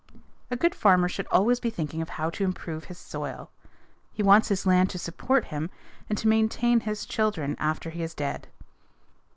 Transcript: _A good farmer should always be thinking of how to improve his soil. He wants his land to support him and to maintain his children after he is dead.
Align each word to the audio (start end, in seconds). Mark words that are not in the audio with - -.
_A 0.49 0.55
good 0.57 0.73
farmer 0.73 1.07
should 1.07 1.27
always 1.27 1.59
be 1.59 1.69
thinking 1.69 2.01
of 2.01 2.09
how 2.17 2.31
to 2.31 2.43
improve 2.43 2.85
his 2.85 2.97
soil. 2.97 3.51
He 4.11 4.23
wants 4.23 4.47
his 4.47 4.65
land 4.65 4.89
to 4.89 4.97
support 4.97 5.45
him 5.53 5.69
and 6.09 6.17
to 6.17 6.27
maintain 6.27 6.79
his 6.79 7.05
children 7.05 7.55
after 7.59 7.91
he 7.91 8.01
is 8.01 8.15
dead. 8.15 8.47